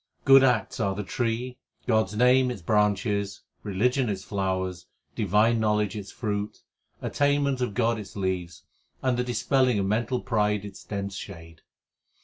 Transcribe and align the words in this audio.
Good 0.25 0.43
acts 0.43 0.79
are 0.79 0.95
the 0.95 1.03
tree, 1.03 1.59
God 1.85 2.05
s 2.05 2.15
name 2.15 2.49
its 2.49 2.63
branches, 2.63 3.41
religion 3.61 4.09
its 4.09 4.23
flowers, 4.23 4.87
divine 5.13 5.59
knowledge 5.59 5.95
its 5.95 6.11
fruit, 6.11 6.57
Attainment 7.03 7.61
of 7.61 7.75
God 7.75 7.99
its 7.99 8.15
leaves, 8.15 8.63
and 9.03 9.15
the 9.15 9.23
dispelling 9.23 9.77
of 9.77 9.85
mental 9.85 10.19
pride 10.19 10.65
its 10.65 10.83
dense 10.83 11.13
shade. 11.13 11.61